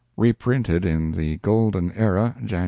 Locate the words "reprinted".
0.17-0.83